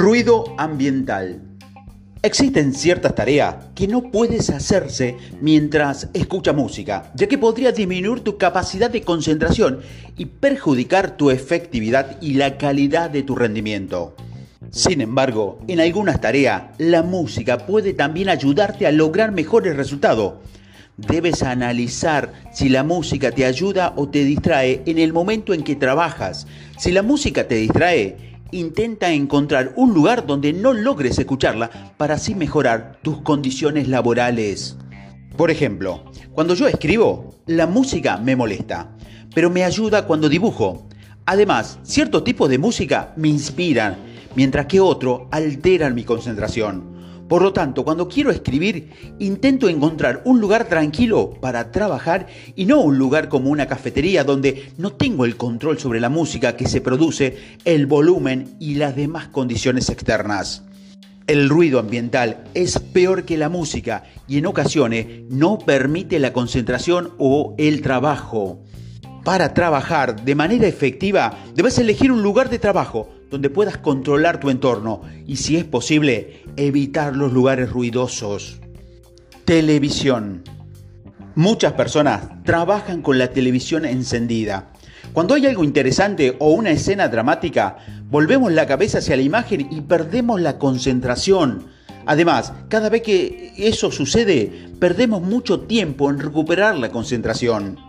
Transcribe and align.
Ruido 0.00 0.54
ambiental. 0.58 1.42
Existen 2.22 2.72
ciertas 2.72 3.16
tareas 3.16 3.56
que 3.74 3.88
no 3.88 4.12
puedes 4.12 4.48
hacerse 4.48 5.16
mientras 5.40 6.08
escucha 6.14 6.52
música, 6.52 7.10
ya 7.16 7.26
que 7.26 7.36
podría 7.36 7.72
disminuir 7.72 8.20
tu 8.20 8.38
capacidad 8.38 8.90
de 8.90 9.02
concentración 9.02 9.80
y 10.16 10.26
perjudicar 10.26 11.16
tu 11.16 11.32
efectividad 11.32 12.16
y 12.22 12.34
la 12.34 12.58
calidad 12.58 13.10
de 13.10 13.24
tu 13.24 13.34
rendimiento. 13.34 14.14
Sin 14.70 15.00
embargo, 15.00 15.58
en 15.66 15.80
algunas 15.80 16.20
tareas, 16.20 16.62
la 16.78 17.02
música 17.02 17.66
puede 17.66 17.92
también 17.92 18.28
ayudarte 18.28 18.86
a 18.86 18.92
lograr 18.92 19.32
mejores 19.32 19.74
resultados. 19.74 20.34
Debes 20.96 21.42
analizar 21.42 22.32
si 22.52 22.68
la 22.68 22.84
música 22.84 23.32
te 23.32 23.44
ayuda 23.44 23.94
o 23.96 24.08
te 24.08 24.22
distrae 24.22 24.80
en 24.86 25.00
el 25.00 25.12
momento 25.12 25.54
en 25.54 25.64
que 25.64 25.74
trabajas. 25.74 26.46
Si 26.78 26.92
la 26.92 27.02
música 27.02 27.48
te 27.48 27.56
distrae, 27.56 28.28
Intenta 28.50 29.12
encontrar 29.12 29.74
un 29.76 29.92
lugar 29.92 30.26
donde 30.26 30.54
no 30.54 30.72
logres 30.72 31.18
escucharla 31.18 31.92
para 31.98 32.14
así 32.14 32.34
mejorar 32.34 32.98
tus 33.02 33.20
condiciones 33.20 33.88
laborales. 33.88 34.78
Por 35.36 35.50
ejemplo, 35.50 36.04
cuando 36.32 36.54
yo 36.54 36.66
escribo, 36.66 37.34
la 37.46 37.66
música 37.66 38.16
me 38.16 38.36
molesta, 38.36 38.96
pero 39.34 39.50
me 39.50 39.64
ayuda 39.64 40.06
cuando 40.06 40.30
dibujo. 40.30 40.88
Además, 41.26 41.78
ciertos 41.82 42.24
tipos 42.24 42.48
de 42.48 42.58
música 42.58 43.12
me 43.16 43.28
inspiran, 43.28 43.98
mientras 44.34 44.64
que 44.64 44.80
otros 44.80 45.22
alteran 45.30 45.94
mi 45.94 46.04
concentración. 46.04 46.97
Por 47.28 47.42
lo 47.42 47.52
tanto, 47.52 47.84
cuando 47.84 48.08
quiero 48.08 48.30
escribir, 48.30 48.90
intento 49.18 49.68
encontrar 49.68 50.22
un 50.24 50.40
lugar 50.40 50.66
tranquilo 50.66 51.34
para 51.40 51.70
trabajar 51.70 52.26
y 52.56 52.64
no 52.64 52.80
un 52.80 52.96
lugar 52.96 53.28
como 53.28 53.50
una 53.50 53.66
cafetería 53.66 54.24
donde 54.24 54.72
no 54.78 54.92
tengo 54.94 55.26
el 55.26 55.36
control 55.36 55.78
sobre 55.78 56.00
la 56.00 56.08
música 56.08 56.56
que 56.56 56.66
se 56.66 56.80
produce, 56.80 57.36
el 57.66 57.86
volumen 57.86 58.56
y 58.58 58.76
las 58.76 58.96
demás 58.96 59.28
condiciones 59.28 59.90
externas. 59.90 60.64
El 61.26 61.50
ruido 61.50 61.78
ambiental 61.78 62.44
es 62.54 62.78
peor 62.78 63.24
que 63.24 63.36
la 63.36 63.50
música 63.50 64.04
y 64.26 64.38
en 64.38 64.46
ocasiones 64.46 65.24
no 65.28 65.58
permite 65.58 66.18
la 66.20 66.32
concentración 66.32 67.10
o 67.18 67.54
el 67.58 67.82
trabajo. 67.82 68.64
Para 69.24 69.52
trabajar 69.54 70.24
de 70.24 70.34
manera 70.34 70.66
efectiva, 70.66 71.38
debes 71.54 71.78
elegir 71.78 72.10
un 72.10 72.22
lugar 72.22 72.48
de 72.48 72.58
trabajo 72.58 73.08
donde 73.30 73.50
puedas 73.50 73.76
controlar 73.76 74.40
tu 74.40 74.50
entorno 74.50 75.02
y 75.26 75.36
si 75.36 75.56
es 75.56 75.64
posible, 75.64 76.42
evitar 76.56 77.14
los 77.14 77.32
lugares 77.32 77.70
ruidosos. 77.70 78.60
Televisión. 79.44 80.44
Muchas 81.34 81.74
personas 81.74 82.42
trabajan 82.44 83.02
con 83.02 83.18
la 83.18 83.30
televisión 83.30 83.84
encendida. 83.84 84.72
Cuando 85.12 85.34
hay 85.34 85.46
algo 85.46 85.64
interesante 85.64 86.36
o 86.38 86.50
una 86.50 86.70
escena 86.70 87.08
dramática, 87.08 87.78
volvemos 88.10 88.52
la 88.52 88.66
cabeza 88.66 88.98
hacia 88.98 89.16
la 89.16 89.22
imagen 89.22 89.68
y 89.70 89.80
perdemos 89.82 90.40
la 90.40 90.58
concentración. 90.58 91.66
Además, 92.06 92.52
cada 92.68 92.88
vez 92.88 93.02
que 93.02 93.52
eso 93.56 93.90
sucede, 93.90 94.70
perdemos 94.80 95.22
mucho 95.22 95.60
tiempo 95.60 96.10
en 96.10 96.18
recuperar 96.18 96.76
la 96.76 96.90
concentración. 96.90 97.87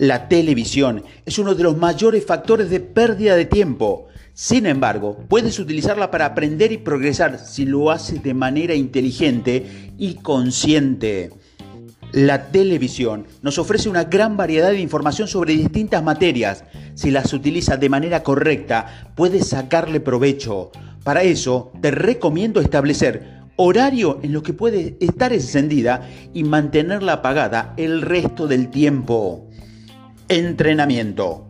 La 0.00 0.28
televisión 0.28 1.04
es 1.26 1.38
uno 1.38 1.54
de 1.54 1.62
los 1.62 1.76
mayores 1.76 2.24
factores 2.24 2.70
de 2.70 2.80
pérdida 2.80 3.36
de 3.36 3.44
tiempo. 3.44 4.06
Sin 4.32 4.64
embargo, 4.64 5.18
puedes 5.28 5.58
utilizarla 5.58 6.10
para 6.10 6.24
aprender 6.24 6.72
y 6.72 6.78
progresar 6.78 7.38
si 7.38 7.66
lo 7.66 7.90
haces 7.90 8.22
de 8.22 8.32
manera 8.32 8.74
inteligente 8.74 9.92
y 9.98 10.14
consciente. 10.14 11.32
La 12.12 12.46
televisión 12.46 13.26
nos 13.42 13.58
ofrece 13.58 13.90
una 13.90 14.04
gran 14.04 14.38
variedad 14.38 14.70
de 14.70 14.80
información 14.80 15.28
sobre 15.28 15.52
distintas 15.52 16.02
materias. 16.02 16.64
Si 16.94 17.10
las 17.10 17.34
utilizas 17.34 17.78
de 17.78 17.90
manera 17.90 18.22
correcta, 18.22 19.12
puedes 19.14 19.48
sacarle 19.48 20.00
provecho. 20.00 20.70
Para 21.04 21.24
eso, 21.24 21.72
te 21.82 21.90
recomiendo 21.90 22.62
establecer 22.62 23.40
horario 23.56 24.18
en 24.22 24.32
lo 24.32 24.42
que 24.42 24.54
puede 24.54 24.96
estar 25.00 25.34
encendida 25.34 26.08
y 26.32 26.44
mantenerla 26.44 27.12
apagada 27.12 27.74
el 27.76 28.00
resto 28.00 28.46
del 28.48 28.70
tiempo. 28.70 29.49
Entrenamiento. 30.32 31.44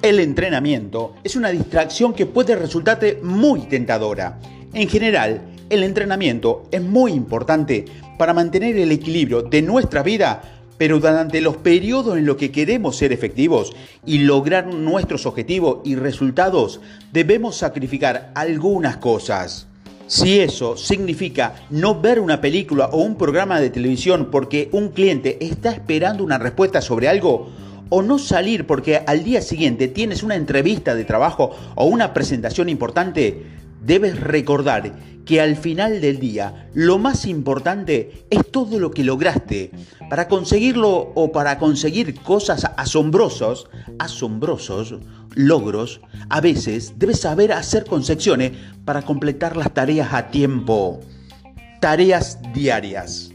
El 0.00 0.20
entrenamiento 0.20 1.16
es 1.22 1.36
una 1.36 1.50
distracción 1.50 2.14
que 2.14 2.24
puede 2.24 2.56
resultarte 2.56 3.20
muy 3.22 3.66
tentadora. 3.66 4.38
En 4.72 4.88
general, 4.88 5.42
el 5.68 5.82
entrenamiento 5.82 6.62
es 6.70 6.80
muy 6.80 7.12
importante 7.12 7.84
para 8.16 8.32
mantener 8.32 8.78
el 8.78 8.90
equilibrio 8.90 9.42
de 9.42 9.60
nuestra 9.60 10.02
vida, 10.02 10.40
pero 10.78 10.98
durante 10.98 11.42
los 11.42 11.58
periodos 11.58 12.16
en 12.16 12.24
los 12.24 12.36
que 12.38 12.50
queremos 12.50 12.96
ser 12.96 13.12
efectivos 13.12 13.76
y 14.06 14.20
lograr 14.20 14.68
nuestros 14.68 15.26
objetivos 15.26 15.80
y 15.84 15.94
resultados, 15.94 16.80
debemos 17.12 17.56
sacrificar 17.56 18.32
algunas 18.34 18.96
cosas. 18.96 19.66
Si 20.06 20.40
eso 20.40 20.78
significa 20.78 21.54
no 21.68 22.00
ver 22.00 22.18
una 22.18 22.40
película 22.40 22.86
o 22.86 23.02
un 23.02 23.16
programa 23.16 23.60
de 23.60 23.68
televisión 23.68 24.28
porque 24.32 24.70
un 24.72 24.88
cliente 24.88 25.36
está 25.44 25.70
esperando 25.70 26.24
una 26.24 26.38
respuesta 26.38 26.80
sobre 26.80 27.06
algo, 27.06 27.50
o 27.90 28.02
no 28.02 28.18
salir 28.18 28.66
porque 28.66 29.02
al 29.06 29.22
día 29.22 29.42
siguiente 29.42 29.88
tienes 29.88 30.22
una 30.22 30.36
entrevista 30.36 30.94
de 30.94 31.04
trabajo 31.04 31.54
o 31.74 31.84
una 31.84 32.14
presentación 32.14 32.68
importante, 32.68 33.44
debes 33.84 34.18
recordar 34.18 34.94
que 35.24 35.40
al 35.40 35.56
final 35.56 36.00
del 36.00 36.18
día 36.18 36.68
lo 36.74 36.98
más 36.98 37.26
importante 37.26 38.24
es 38.30 38.50
todo 38.50 38.78
lo 38.78 38.90
que 38.90 39.04
lograste. 39.04 39.70
Para 40.08 40.28
conseguirlo 40.28 41.12
o 41.14 41.30
para 41.30 41.58
conseguir 41.58 42.14
cosas 42.20 42.64
asombrosas, 42.76 43.66
asombrosos, 43.98 44.94
logros, 45.34 46.00
a 46.28 46.40
veces 46.40 46.94
debes 46.96 47.20
saber 47.20 47.52
hacer 47.52 47.84
concepciones 47.84 48.52
para 48.84 49.02
completar 49.02 49.56
las 49.56 49.72
tareas 49.72 50.12
a 50.12 50.30
tiempo. 50.30 51.00
Tareas 51.80 52.38
diarias 52.52 53.29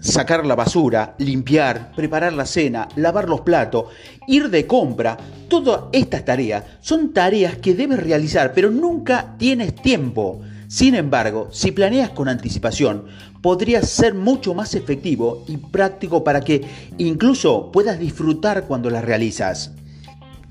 sacar 0.00 0.44
la 0.44 0.54
basura, 0.54 1.14
limpiar, 1.18 1.92
preparar 1.94 2.32
la 2.32 2.46
cena, 2.46 2.88
lavar 2.96 3.28
los 3.28 3.42
platos, 3.42 3.86
ir 4.26 4.50
de 4.50 4.66
compra, 4.66 5.16
todas 5.48 5.84
estas 5.92 6.24
tareas 6.24 6.64
son 6.80 7.12
tareas 7.12 7.58
que 7.58 7.74
debes 7.74 8.02
realizar, 8.02 8.52
pero 8.54 8.70
nunca 8.70 9.34
tienes 9.38 9.74
tiempo. 9.74 10.40
Sin 10.68 10.94
embargo, 10.94 11.48
si 11.50 11.72
planeas 11.72 12.10
con 12.10 12.28
anticipación, 12.28 13.06
podrías 13.42 13.88
ser 13.88 14.14
mucho 14.14 14.54
más 14.54 14.74
efectivo 14.74 15.44
y 15.48 15.56
práctico 15.56 16.22
para 16.22 16.40
que 16.40 16.64
incluso 16.98 17.72
puedas 17.72 17.98
disfrutar 17.98 18.64
cuando 18.64 18.88
las 18.90 19.04
realizas. 19.04 19.72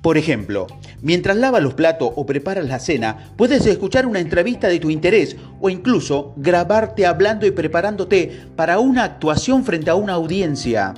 Por 0.01 0.17
ejemplo, 0.17 0.67
mientras 1.01 1.35
lavas 1.35 1.61
los 1.61 1.73
platos 1.73 2.11
o 2.15 2.25
preparas 2.25 2.65
la 2.65 2.79
cena, 2.79 3.31
puedes 3.35 3.65
escuchar 3.65 4.05
una 4.05 4.21
entrevista 4.21 4.69
de 4.69 4.79
tu 4.79 4.89
interés 4.89 5.35
o 5.59 5.69
incluso 5.69 6.33
grabarte 6.37 7.05
hablando 7.05 7.45
y 7.45 7.51
preparándote 7.51 8.45
para 8.55 8.79
una 8.79 9.03
actuación 9.03 9.65
frente 9.65 9.89
a 9.89 9.95
una 9.95 10.13
audiencia. 10.13 10.93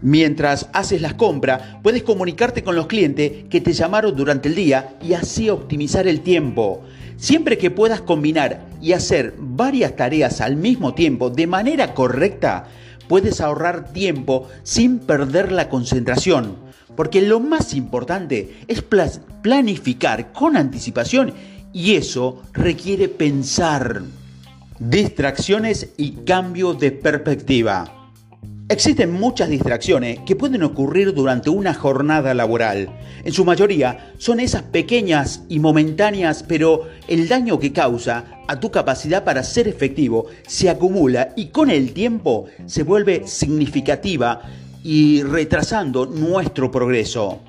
Mientras 0.00 0.68
haces 0.72 1.02
las 1.02 1.14
compras, 1.14 1.62
puedes 1.82 2.02
comunicarte 2.02 2.64
con 2.64 2.74
los 2.74 2.86
clientes 2.86 3.44
que 3.50 3.60
te 3.60 3.74
llamaron 3.74 4.16
durante 4.16 4.48
el 4.48 4.54
día 4.54 4.96
y 5.02 5.12
así 5.12 5.50
optimizar 5.50 6.08
el 6.08 6.22
tiempo. 6.22 6.82
Siempre 7.18 7.58
que 7.58 7.70
puedas 7.70 8.00
combinar 8.00 8.66
y 8.80 8.94
hacer 8.94 9.34
varias 9.38 9.94
tareas 9.94 10.40
al 10.40 10.56
mismo 10.56 10.94
tiempo 10.94 11.28
de 11.28 11.46
manera 11.46 11.92
correcta, 11.92 12.66
puedes 13.08 13.42
ahorrar 13.42 13.92
tiempo 13.92 14.48
sin 14.62 14.98
perder 15.00 15.52
la 15.52 15.68
concentración. 15.68 16.71
Porque 16.96 17.22
lo 17.22 17.40
más 17.40 17.74
importante 17.74 18.64
es 18.68 18.82
planificar 19.42 20.32
con 20.32 20.56
anticipación 20.56 21.32
y 21.72 21.94
eso 21.94 22.42
requiere 22.52 23.08
pensar. 23.08 24.02
Distracciones 24.78 25.90
y 25.96 26.12
cambio 26.24 26.74
de 26.74 26.92
perspectiva. 26.92 28.02
Existen 28.68 29.12
muchas 29.12 29.50
distracciones 29.50 30.20
que 30.20 30.34
pueden 30.34 30.62
ocurrir 30.62 31.12
durante 31.12 31.50
una 31.50 31.74
jornada 31.74 32.32
laboral. 32.32 32.88
En 33.22 33.32
su 33.32 33.44
mayoría 33.44 34.12
son 34.16 34.40
esas 34.40 34.62
pequeñas 34.62 35.42
y 35.48 35.58
momentáneas, 35.58 36.42
pero 36.42 36.88
el 37.06 37.28
daño 37.28 37.58
que 37.58 37.72
causa 37.72 38.24
a 38.48 38.60
tu 38.60 38.70
capacidad 38.70 39.24
para 39.24 39.42
ser 39.42 39.68
efectivo 39.68 40.26
se 40.46 40.70
acumula 40.70 41.34
y 41.36 41.48
con 41.48 41.70
el 41.70 41.92
tiempo 41.92 42.46
se 42.64 42.82
vuelve 42.82 43.26
significativa 43.26 44.40
y 44.82 45.22
retrasando 45.22 46.06
nuestro 46.06 46.70
progreso. 46.70 47.40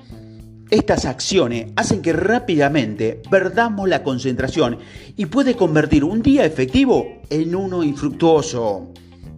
Estas 0.70 1.04
acciones 1.04 1.72
hacen 1.76 2.02
que 2.02 2.12
rápidamente 2.12 3.20
perdamos 3.30 3.88
la 3.88 4.02
concentración 4.02 4.78
y 5.16 5.26
puede 5.26 5.54
convertir 5.54 6.04
un 6.04 6.22
día 6.22 6.44
efectivo 6.44 7.20
en 7.30 7.54
uno 7.54 7.82
infructuoso. 7.84 8.92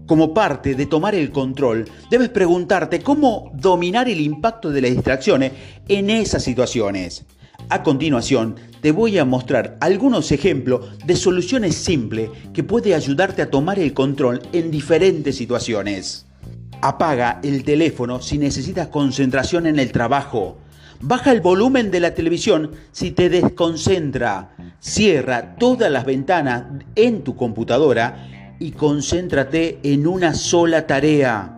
Como 0.06 0.32
parte 0.32 0.74
de 0.76 0.86
tomar 0.86 1.16
el 1.16 1.32
control, 1.32 1.84
debes 2.10 2.28
preguntarte 2.28 3.00
cómo 3.00 3.50
dominar 3.54 4.08
el 4.08 4.20
impacto 4.20 4.70
de 4.70 4.80
las 4.80 4.92
distracciones 4.92 5.52
en 5.88 6.10
esas 6.10 6.44
situaciones. 6.44 7.26
A 7.68 7.82
continuación, 7.82 8.54
te 8.80 8.92
voy 8.92 9.18
a 9.18 9.24
mostrar 9.24 9.76
algunos 9.80 10.30
ejemplos 10.30 10.96
de 11.04 11.16
soluciones 11.16 11.74
simples 11.74 12.30
que 12.54 12.62
pueden 12.62 12.94
ayudarte 12.94 13.42
a 13.42 13.50
tomar 13.50 13.80
el 13.80 13.92
control 13.92 14.40
en 14.52 14.70
diferentes 14.70 15.36
situaciones. 15.36 16.25
Apaga 16.80 17.40
el 17.42 17.64
teléfono 17.64 18.20
si 18.20 18.38
necesitas 18.38 18.88
concentración 18.88 19.66
en 19.66 19.78
el 19.78 19.92
trabajo. 19.92 20.58
Baja 21.00 21.32
el 21.32 21.40
volumen 21.40 21.90
de 21.90 22.00
la 22.00 22.14
televisión 22.14 22.72
si 22.92 23.10
te 23.10 23.28
desconcentra. 23.28 24.50
Cierra 24.80 25.56
todas 25.56 25.90
las 25.90 26.04
ventanas 26.04 26.64
en 26.94 27.22
tu 27.22 27.36
computadora 27.36 28.54
y 28.58 28.72
concéntrate 28.72 29.80
en 29.82 30.06
una 30.06 30.34
sola 30.34 30.86
tarea. 30.86 31.54